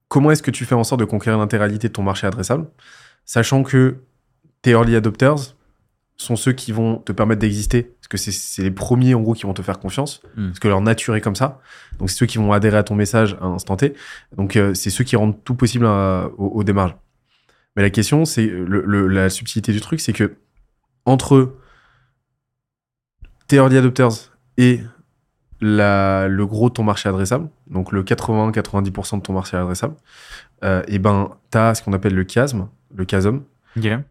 [0.09, 2.67] comment est-ce que tu fais en sorte de conquérir l'intégralité de ton marché adressable,
[3.25, 3.97] sachant que
[4.63, 5.55] tes early adopters
[6.17, 9.45] sont ceux qui vont te permettre d'exister, parce que c'est- les premiers, en gros, qui
[9.45, 10.47] vont te faire confiance, Mm.
[10.49, 11.61] parce que leur nature est comme ça.
[12.01, 13.95] Donc, c'est ceux qui vont adhérer à ton message à un instant T.
[14.37, 16.97] Donc, euh, c'est ceux qui rendent tout possible à- au, au démarrage.
[17.77, 20.35] Mais la question, c'est le, le- la subtilité du truc, c'est que
[21.05, 21.55] entre
[23.49, 24.81] tes early adopters et
[25.61, 29.97] la, le gros de ton marché adressable, donc le 80-90% de ton marché adressable,
[30.65, 33.41] euh, et ben, tu as ce qu'on appelle le chiasme, le chasm,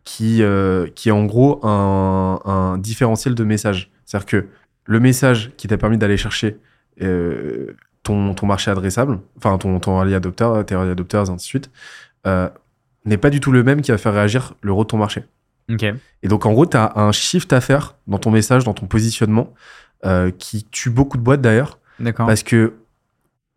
[0.04, 3.92] qui, euh, qui est en gros un, un différentiel de message.
[4.06, 4.48] C'est-à-dire que
[4.86, 6.58] le message qui t'a permis d'aller chercher
[7.02, 11.42] euh, ton, ton marché adressable, enfin ton, ton early adopter, tes early adopters, ainsi de
[11.42, 11.72] suite,
[13.06, 15.24] n'est pas du tout le même qui va faire réagir le gros de ton marché.
[15.70, 18.86] Et donc, en gros, tu as un shift à faire dans ton message, dans ton
[18.88, 19.54] positionnement,
[20.06, 22.26] euh, qui tue beaucoup de boîtes d'ailleurs, D'accord.
[22.28, 22.74] parce que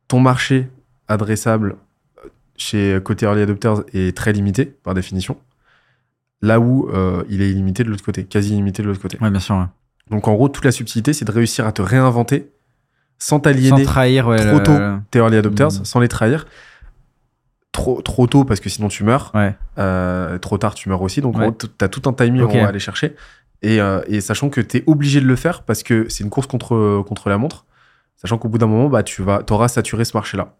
[0.08, 0.68] ton marché
[1.08, 1.76] adressable
[2.24, 5.36] euh, chez côté early adopters est très limité par définition,
[6.42, 9.18] là où euh, il est illimité de l'autre côté, quasi illimité de l'autre côté.
[9.20, 9.56] Ouais, bien sûr.
[9.56, 9.64] ouais.
[10.10, 12.50] Donc, en gros, toute la subtilité, c'est de réussir à te réinventer
[13.18, 14.38] sans Sans t'aliéner trahir, ouais.
[14.38, 14.78] trop le- tôt
[15.10, 15.84] tes early adopters, Mm.
[15.84, 16.46] sans les trahir.
[17.72, 19.30] Trop, trop tôt parce que sinon tu meurs.
[19.34, 19.54] Ouais.
[19.78, 21.20] Euh, trop tard tu meurs aussi.
[21.20, 21.42] Donc Ouais.
[21.44, 23.14] en gros, t- t'as tout un timing va aller chercher.
[23.62, 26.46] Et, euh, et sachant que t'es obligé de le faire parce que c'est une course
[26.46, 27.66] contre, contre la montre.
[28.16, 30.54] Sachant qu'au bout d'un moment, bah, tu vas, auras saturé ce marché-là.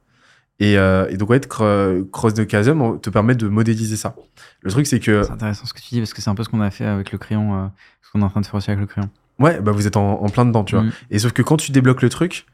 [0.61, 4.15] Et, euh, et donc, ouais, cro- Cross de Chasm te permet de modéliser ça.
[4.61, 6.45] Le truc, c'est que, C'est intéressant ce que tu dis parce que c'est un peu
[6.45, 7.67] ce qu'on a fait avec le crayon, euh,
[8.03, 9.09] ce qu'on est en train de faire aussi avec le crayon.
[9.39, 10.85] ouais, bah, vous êtes en, en plein dedans, tu vois.
[10.85, 10.93] Mm.
[11.11, 12.47] Et sauf que quand tu débloques le truc,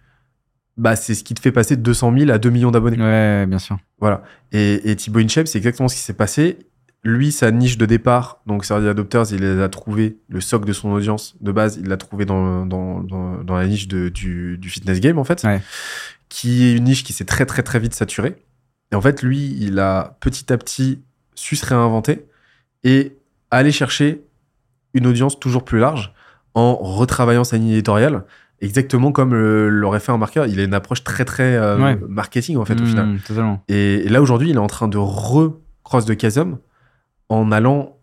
[0.76, 2.98] bah, c'est ce qui te fait passer de 200 000 à 2 millions d'abonnés.
[3.02, 3.78] Ouais, bien sûr.
[4.00, 4.22] Voilà.
[4.52, 6.58] Et, et Thibaut InShape, c'est exactement ce qui s'est passé.
[7.04, 10.72] Lui, sa niche de départ, donc Early Adopters, il les a trouvé, le socle de
[10.72, 14.58] son audience de base, il l'a trouvé dans, dans, dans, dans la niche de, du,
[14.58, 15.60] du fitness game, en fait, Ouais.
[16.28, 18.36] qui est une niche qui s'est très, très, très vite saturée.
[18.92, 21.00] Et en fait, lui, il a petit à petit
[21.36, 22.26] su se réinventer
[22.82, 23.16] et
[23.52, 24.22] aller chercher
[24.94, 26.12] une audience toujours plus large
[26.54, 28.24] en retravaillant sa ligne éditoriale,
[28.60, 30.46] exactement comme euh, l'aurait fait un marqueur.
[30.46, 31.98] Il a une approche très, très euh, Ouais.
[32.08, 33.18] marketing, en fait, au Mm, final.
[33.26, 33.62] Totalement.
[33.68, 36.56] Et, et là, aujourd'hui, il est en train de recross de chasm
[37.28, 37.96] en allant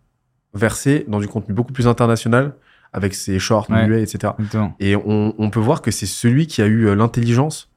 [0.54, 2.54] verser dans du contenu beaucoup plus international
[2.92, 3.88] avec ses shorts, Ouais.
[3.88, 4.34] muets, etc.
[4.38, 4.76] Exactement.
[4.80, 7.72] Et on, on peut voir que c'est celui qui a eu euh, l'intelligence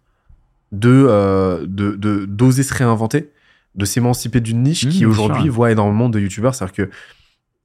[0.72, 3.30] de euh, d'oser se réinventer,
[3.76, 6.54] de s'émanciper d'une niche Mmh, qui aujourd'hui voit énormément de youtubeurs.
[6.54, 6.90] C'est-à-dire que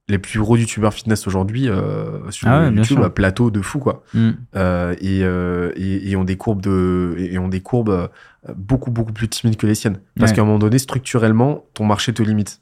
[0.08, 3.78] les plus gros youtubeurs fitness aujourd'hui euh, sur Ah ouais, YouTube, à plateau de fou
[3.78, 4.02] quoi.
[4.14, 4.30] Mm.
[4.56, 8.10] Euh, et, euh, et, et ont des courbes de et ont des courbes
[8.56, 10.36] beaucoup beaucoup plus timides que les siennes parce Ouais.
[10.36, 12.60] qu'à un moment donné structurellement ton marché te limite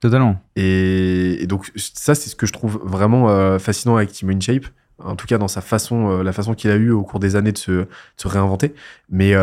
[0.00, 0.40] Totalement.
[0.54, 4.66] et, et donc ça c'est ce que je trouve vraiment fascinant avec Team InShape
[5.02, 7.52] En tout cas, dans sa façon, la façon qu'il a eu au cours des années
[7.52, 8.74] de se, de se réinventer.
[9.10, 9.34] Mais,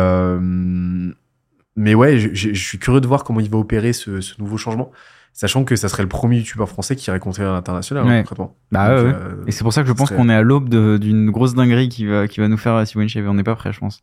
[1.76, 4.92] mais ouais, je, suis curieux de voir comment il va opérer ce, ce nouveau changement,
[5.36, 8.20] sachant que ça serait le premier youtubeur français qui irait conquérir l'international, hein, Ouais.
[8.20, 8.56] concrètement.
[8.72, 9.18] Bah Donc, ouais, ouais.
[9.18, 11.54] euh, Et c'est pour ça que je pense serait- qu'on est à l'aube d'une grosse
[11.54, 13.28] dinguerie qui va, qui va nous faire Simon Shave.
[13.28, 14.02] On n'est pas prêt, je pense.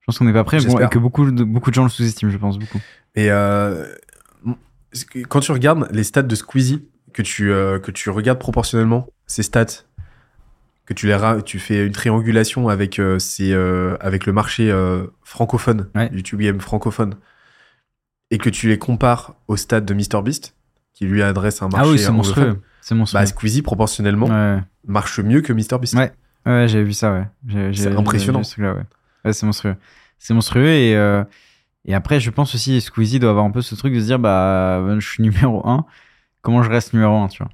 [0.00, 0.86] Je pense qu'on n'est pas prêt J'espère.
[0.86, 2.80] et que beaucoup de, beaucoup de gens le sous-estiment, je pense, beaucoup.
[3.16, 3.84] Et euh,
[5.28, 9.42] quand tu regardes les stats de Squeezie, que tu, euh, que tu regardes proportionnellement ces
[9.42, 9.84] stats,
[10.86, 13.52] que tu, les tu fais une triangulation avec, ces,
[14.00, 14.72] avec le marché
[15.22, 15.88] francophone.
[16.12, 17.14] YouTube Game francophone,
[18.32, 20.54] et que tu les compares aux stats de MrBeast,
[21.00, 22.60] qui lui adresse un marché Ah oui, c'est monstrueux.
[22.82, 23.20] C'est monstrueux.
[23.22, 24.58] Bah, Squeezie, proportionnellement, ouais.
[24.86, 25.94] marche mieux que MrBeast.
[25.94, 26.12] Ouais.
[26.44, 27.72] Ouais, j'ai vu ça, ouais.
[27.74, 28.40] C'est impressionnant.
[28.40, 28.82] vu ce truc-là, ouais.
[29.24, 29.76] Ouais, c'est monstrueux.
[30.18, 31.24] C'est monstrueux et, euh,
[31.86, 34.18] et après, je pense aussi, Squeezie doit avoir un peu ce truc de se dire,
[34.18, 35.86] bah, je suis numéro 1,
[36.42, 37.50] comment je reste numéro 1, tu vois?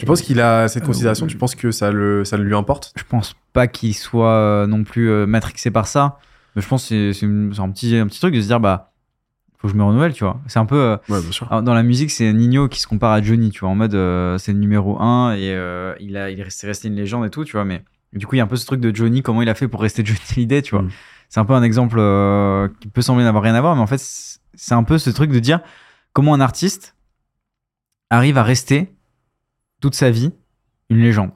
[0.00, 1.26] Tu penses qu'il a cette Euh, considération?
[1.28, 2.92] Tu penses que ça, le, ça lui importe?
[2.96, 6.18] Je pense pas qu'il soit euh, non plus euh, matrixé par ça,
[6.56, 8.60] mais je pense que c'est- c'est c'est un petit, un petit truc de se dire,
[8.60, 8.87] bah,
[9.58, 10.40] faut que je me renouvelle, tu vois.
[10.46, 10.76] C'est un peu.
[10.76, 11.46] euh, Ouais, bien sûr.
[11.50, 13.94] Alors, dans la musique, c'est Nino qui se compare à Johnny, tu vois, en mode
[13.94, 17.30] euh, c'est le numéro 1 et euh, il, a, il est resté, une légende et
[17.30, 19.22] tout, tu vois, mais du coup, il y a un peu ce truc de Johnny,
[19.22, 20.82] comment il a fait pour rester Johnny Hallyday, tu vois.
[20.84, 20.90] Mm.
[21.28, 21.96] C'est un peu un exemple
[22.80, 24.00] qui peut sembler n'avoir rien à voir, mais en fait,
[24.54, 25.60] c'est un peu ce truc de dire
[26.14, 26.96] comment un artiste
[28.10, 28.94] arrive à rester
[29.80, 30.32] toute sa vie
[30.88, 31.30] une légende,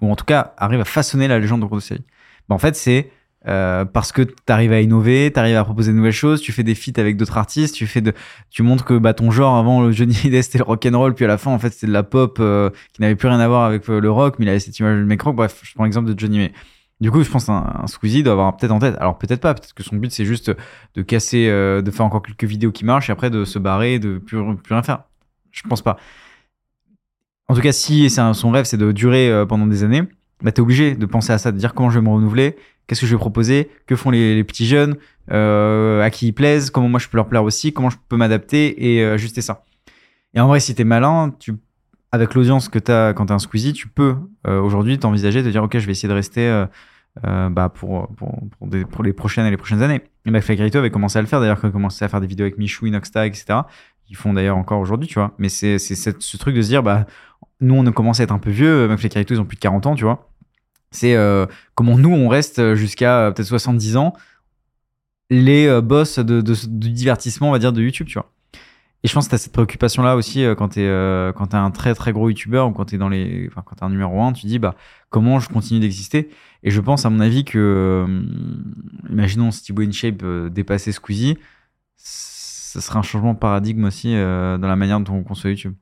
[0.00, 2.04] ou en tout cas arrive à façonner la légende au cours de sa vie.
[2.48, 3.10] Bah, en fait, c'est
[3.48, 6.52] euh, parce que tu arrives à innover, tu arrives à proposer de nouvelles choses, tu
[6.52, 8.12] fais des feats avec d'autres artistes, tu fais de,
[8.50, 11.14] tu montres que bah, ton genre avant le Johnny Hallyday c'était le rock and roll,
[11.14, 13.40] puis à la fin en fait c'était de la pop euh, qui n'avait plus rien
[13.40, 15.34] à voir avec euh, le rock, mais il avait cette image du mec rock.
[15.36, 16.52] Bref, je prends l'exemple de Johnny mais
[17.00, 18.94] du coup, je pense qu'un un Squeezie doit avoir peut-être en tête.
[19.00, 20.52] Alors peut-être pas, peut-être que son but c'est juste
[20.94, 23.98] de casser, euh, de faire encore quelques vidéos qui marchent et après de se barrer,
[23.98, 25.02] de plus, plus rien faire.
[25.50, 25.96] Je pense pas.
[27.48, 30.04] En tout cas, si un- son rêve c'est de durer euh, pendant des années,
[30.42, 33.00] bah t'es obligé de penser à ça, de dire comment je vais me renouveler, qu'est-ce
[33.00, 34.96] que je vais proposer, que font les, petits jeunes,
[35.30, 38.16] euh, à qui ils plaisent, comment moi je peux leur plaire aussi, comment je peux
[38.16, 39.64] m'adapter et euh, ajuster ça.
[40.34, 41.54] Et en vrai, si t'es malin, tu,
[42.10, 45.62] avec l'audience que t'as quand t'es un Squeezie, tu peux euh, aujourd'hui t'envisager de dire
[45.62, 46.64] ok, je vais essayer de rester
[47.22, 48.40] bah, pour, pour,
[48.90, 50.00] pour, les prochaines et les prochaines années.
[50.24, 52.20] Et McFly Carito avait commencé à le faire d'ailleurs, quand il a commencé à faire
[52.20, 53.60] des vidéos avec Michou, Inoxtag, etc.
[54.08, 55.32] Ils font d'ailleurs encore aujourd'hui, tu vois.
[55.38, 57.06] Mais c'est ce truc de se dire, bah,
[57.60, 59.94] nous on commence à être un peu vieux, McFly ils ont plus de 40 ans,
[59.94, 60.31] tu vois.
[60.92, 64.14] C'est euh, comment nous on reste jusqu'à euh, peut-être 70 ans
[65.30, 68.30] les euh, boss de, de- du divertissement, on va dire, de YouTube, tu vois.
[69.04, 71.94] Et je pense que tu as cette préoccupation-là aussi euh, quand tu es, un très
[71.94, 73.48] très gros YouTuber ou quand tu es dans les.
[73.50, 74.76] Enfin, quand tu un numéro 1, tu dis, bah,
[75.10, 76.30] comment je continue d'exister?
[76.62, 77.58] Et je pense, à mon avis, que.
[77.58, 78.22] euh,
[79.10, 81.36] imaginons Steve InShape euh, dépasser Squeezie,
[81.96, 85.74] ce serait un changement de paradigme aussi euh, dans la manière dont on conçoit YouTube.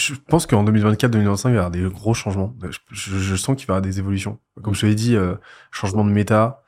[0.00, 2.54] Je pense qu'en 2024-2025, il va y avoir des gros changements.
[2.62, 4.40] Je, je- je sens qu'il va y avoir des évolutions.
[4.62, 5.36] Comme je te l'ai dit, euh,
[5.70, 6.60] changement de méta.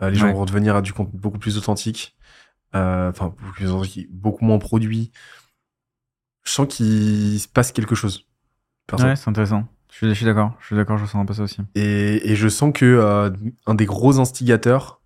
[0.00, 0.32] euh, les gens Ouais.
[0.32, 2.16] vont redevenir à du contenu beaucoup plus authentique.
[2.74, 3.34] Euh, Enfin,
[4.10, 5.12] beaucoup moins produit.
[6.44, 8.26] Je sens qu'il se passe quelque chose.
[8.98, 9.68] Ouais, c'est intéressant.
[9.92, 10.54] Je suis, d'accord.
[10.60, 11.60] Je suis d'accord, je ressens un peu ça aussi.
[11.74, 13.30] Et, et je sens que euh,
[13.66, 15.02] un des gros instigateurs,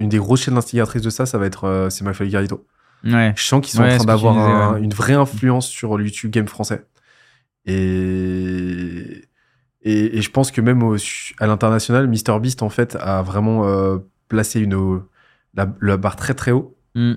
[0.00, 2.66] une des grosses chaînes instigatrices de ça, ça va être euh, c'est McFly et Carlito.
[3.04, 3.32] Ouais.
[3.36, 4.80] Je sens qu'ils sont Ouais, en train d'avoir disais, un- ouais.
[4.82, 6.84] une vraie influence sur le YouTube game français.
[7.66, 9.24] Et,
[9.82, 10.96] et, et je pense que même au-
[11.38, 15.00] à l'international, MrBeast en fait a vraiment euh, placé une,
[15.54, 16.76] la, la barre très très haut.
[16.94, 17.12] Mm.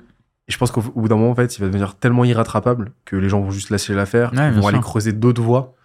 [0.47, 2.91] Et je pense qu'au au bout d'un moment, en fait, il va devenir tellement irrattrapable
[3.05, 5.75] que les gens vont juste lâcher l'affaire, Ouais, ils bien vont aller creuser d'autres voies.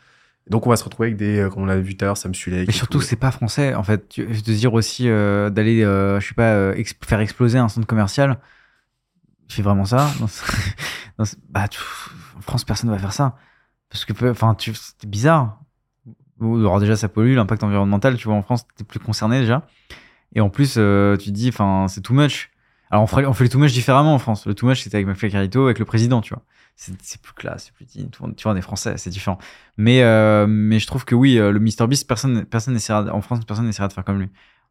[0.47, 2.07] Et donc on va se retrouver avec des, euh, comme on l'a vu tout à
[2.07, 2.69] l'heure, Sam Sulek.
[2.69, 3.05] Mais surtout, tout.
[3.05, 4.19] c'est pas français, en fait.
[4.19, 6.73] De dire aussi euh, d'aller, euh, je sais pas,
[7.05, 8.39] faire exploser un centre commercial.
[9.49, 10.11] Fait vraiment ça
[11.51, 11.81] bah, tu-
[12.37, 13.37] En France, personne va faire ça.
[13.91, 15.61] Parce que, enfin, tu- c'est bizarre.
[16.41, 19.67] Alors, déjà, ça pollue, l'impact environnemental, tu vois, en France, t'es plus concerné déjà.
[20.35, 22.51] Et en plus, euh, tu te dis, enfin, c'est too much.
[22.91, 24.47] Alors, on, ferait- on fait le too much différemment en France.
[24.47, 26.43] Le too much, c'était avec McFly Carito, avec le président, tu vois.
[26.77, 28.11] C'est plus classe, c'est plus digne.
[28.11, 29.39] Tu vois, on est français, c'est différent.
[29.79, 33.41] Mais, euh, mais je trouve que oui, euh, le MrBeast, personne, personne de- en France,
[33.47, 34.29] personne n'essaiera de faire comme lui.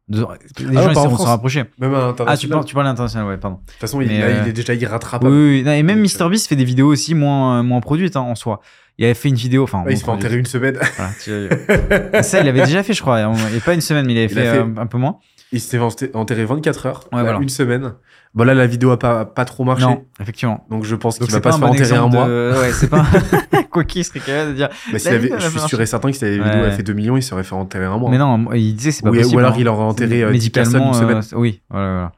[0.08, 0.24] De-
[0.60, 1.18] les gens France.
[1.18, 1.64] s'en rapprocher.
[1.80, 2.50] Même à Ah, tu l'international.
[2.52, 3.56] parles, tu parles international, ouais, pardon.
[3.66, 5.30] De toute façon, il, Mais, là, euh, il est déjà Oui, irrattrapable.
[5.32, 5.62] oui, oui.
[5.64, 8.36] Non, et même Donc, euh, MrBeast fait des vidéos aussi moins, moins produites hein, en
[8.36, 8.60] soi.
[8.98, 10.78] Il avait fait une vidéo, enfin, Ouais, il se fait enterrer une semaine.
[10.96, 13.20] Voilà, tu- ça, il avait déjà fait, je crois.
[13.20, 14.96] Il n'y a pas une semaine, mais il avait Il fait, fait- euh, un peu
[14.96, 15.18] moins.
[15.52, 17.38] Il s'est fait enterrer 24 heures, Ouais, voilà.
[17.40, 17.94] une semaine.
[18.34, 19.84] Bon, là, la vidéo a pas, pas trop marché.
[19.86, 20.66] Non, effectivement.
[20.70, 22.26] Donc, je pense qu'il va pas, pas se faire bon enterrer un mois.
[22.26, 22.52] de...
[22.60, 23.06] Ouais, c'est pas
[23.70, 24.68] quoi qu'il serait capable de dire.
[24.96, 26.66] S'il La avait, je a suis sûr et certain que si la vidéo Ouais.
[26.66, 28.10] a fait 2 millions, il serait fait enterrer un mois.
[28.10, 29.36] Mais non, il disait c'est pas possible.
[29.36, 29.56] ou alors hein.
[29.58, 31.18] il aurait enterré euh, 10 personnes une semaine.
[31.18, 32.12] euh, oui, voilà, voilà.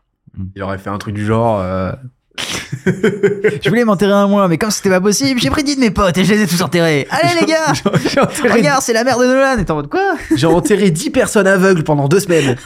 [0.57, 1.61] Il aurait fait un truc du genre.
[1.61, 1.93] euh,
[2.87, 5.91] Je voulais m'enterrer un mois, mais comme c'était pas possible, j'ai pris 10 de mes
[5.91, 7.07] potes et je les ai tous enterrés.
[7.11, 7.73] Allez les gars
[8.23, 10.15] enterré, Regarde, c'est la mère de Nolan Et t'es en mode quoi?
[10.35, 12.57] J'ai enterré 10 personnes aveugles pendant deux semaines.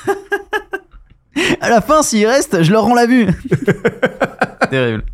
[1.60, 3.26] À la fin, s'il reste, je leur rends la vue.
[4.70, 5.04] Terrible.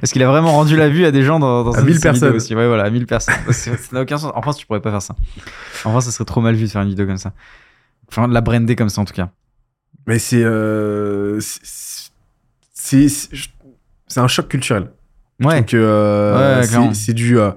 [0.00, 1.92] Parce qu'il a vraiment rendu la vue à des gens dans, dans À ses- 1000
[1.94, 2.36] ses vidéos personnes.
[2.36, 2.54] aussi.
[2.54, 3.34] Ouais, voilà, à 1000 personnes.
[3.50, 4.32] Ça n'a aucun sens.
[4.34, 5.14] En France, tu pourrais pas faire ça.
[5.84, 7.32] En France, ça serait trop mal vu de faire une vidéo comme ça.
[8.08, 9.28] Enfin, de la brander comme ça, en tout cas.
[10.06, 10.42] Mais c'est.
[10.42, 13.28] euh, c'est-
[14.16, 14.90] un choc culturel.
[15.42, 15.60] Ouais.
[15.60, 17.38] Donc, euh, Ouais, c'est du.
[17.38, 17.52] euh,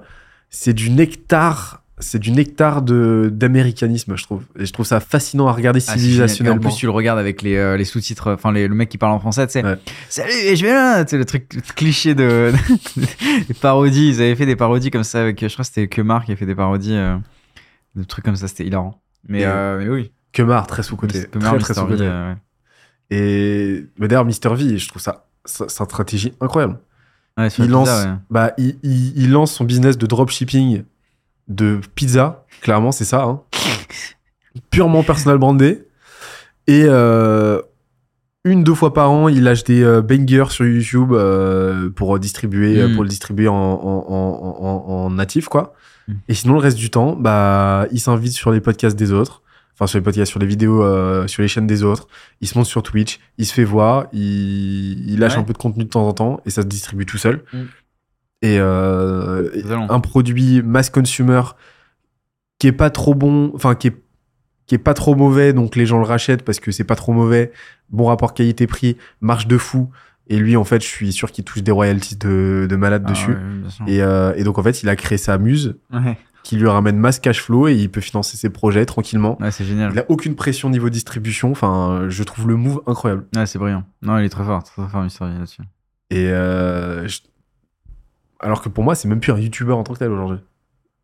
[0.50, 1.82] c'est du nectar.
[2.00, 4.42] C'est du nectar de d'américanisme, je trouve.
[4.58, 6.58] Et je trouve ça fascinant à regarder Ah, c'est civilisationnellement.
[6.58, 8.98] En plus, tu le regardes avec les, euh, les sous-titres, enfin les- le mec qui
[8.98, 9.64] parle en français, tu sais.
[9.64, 9.78] Ouais.
[10.08, 12.52] Salut, et je vais là, tu sais, le truc cliché de
[13.48, 14.08] des parodies.
[14.08, 16.32] Ils avaient fait des parodies comme ça avec, je crois que c'était que Marc qui
[16.32, 17.16] a fait des parodies, euh,
[17.94, 19.00] de trucs comme ça, c'était hilarant.
[19.28, 21.26] Mais, euh, mais oui, Kemar, très sous-côté.
[21.30, 22.04] Kemar, Très, très Mystery, sous-côté.
[22.08, 22.36] euh, ouais.
[23.10, 26.78] Et mais d'ailleurs, Mister V, je trouve ça, c'est une stratégie incroyable.
[27.38, 30.82] Ouais, Il la lance, bah, il, il- il lance son business de dropshipping
[31.48, 32.44] de pizza.
[32.62, 33.22] Clairement, c'est ça.
[33.24, 33.40] hein.
[34.70, 35.86] Purement personal brandé.
[36.66, 37.60] Et euh,
[38.44, 42.80] une, deux fois par an, il lâche des euh, bangers sur YouTube euh, pour distribuer,
[42.80, 42.94] euh, Mm.
[42.94, 45.74] pour le distribuer en, en, en, en- en natif, quoi.
[46.08, 46.12] Mm.
[46.28, 49.42] Et sinon, le reste du temps, bah, il s'invite sur les podcasts des autres.
[49.74, 50.82] Enfin, sur les podcasts, sur les vidéos,
[51.26, 52.06] sur les chaînes des autres.
[52.40, 55.40] Il se monte sur Twitch, il se fait voir, il, il lâche Ouais.
[55.40, 57.42] un peu de contenu de temps en temps et ça se distribue tout seul.
[57.52, 57.58] Mm.
[58.44, 59.50] Et, euh,
[59.88, 61.42] un produit mass consumer
[62.58, 63.96] qui est pas trop bon, enfin qui est
[64.66, 67.12] qui est pas trop mauvais, donc les gens le rachètent parce que c'est pas trop
[67.12, 67.52] mauvais.
[67.90, 69.90] Bon rapport qualité-prix, marche de fou.
[70.28, 73.10] Et lui, en fait, je suis sûr qu'il touche des royalties de, de malade Ah,
[73.10, 73.32] dessus.
[73.32, 73.92] ouais.
[73.94, 76.96] Et, euh, et donc, en fait, il a créé sa muse Ouais, qui lui ramène
[76.96, 79.36] masse cash flow et il peut financer ses projets tranquillement.
[79.42, 79.92] Ouais, c'est génial.
[79.92, 81.50] Il a aucune pression niveau distribution.
[81.50, 83.26] Enfin, je trouve le move incroyable.
[83.36, 83.84] Ouais, c'est brillant.
[84.00, 85.60] Non, il est très fort, très, très fort, là-dessus.
[86.08, 87.20] Et euh, je-
[88.44, 90.38] alors que pour moi, c'est même plus un YouTuber en tant que tel aujourd'hui.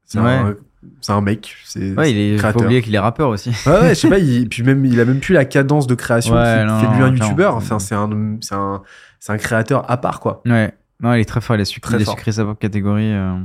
[0.05, 0.31] C'est Ouais.
[0.31, 0.55] un,
[1.01, 1.55] c'est un mec.
[1.65, 2.63] C'est Ouais, il est, faut créateur.
[2.63, 3.51] oublier qu'il est rappeur aussi.
[3.67, 5.95] Ouais, ouais, je sais pas, il, puis même, il a même plus la cadence de
[5.95, 7.55] création Ouais, qui non, fait de lui un youtubeur.
[7.57, 8.09] Enfin, c'est un,
[8.41, 8.83] c'est un,
[9.19, 10.43] c'est un créateur à part, quoi.
[10.47, 10.73] Ouais.
[11.03, 12.15] Non, il est très fort, il a su, Très il a fort.
[12.15, 13.13] su créer sa propre catégorie.
[13.13, 13.37] euh.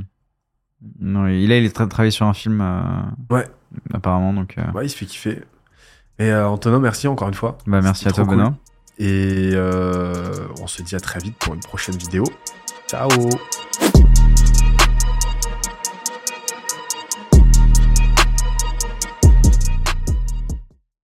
[1.00, 2.60] Non, il a, il est tra- travaillé sur un film.
[2.60, 2.80] euh,
[3.34, 3.46] Ouais.
[3.94, 4.56] Apparemment, donc.
[4.58, 5.42] euh, Ouais, il se fait kiffer.
[6.18, 7.58] Et Antonin, merci encore une fois.
[7.66, 8.36] Bah, merci à toi, cool.
[8.36, 8.54] Benoît.
[8.98, 9.52] Et
[10.60, 12.24] on se dit à très vite pour une prochaine vidéo.
[12.88, 13.28] 下午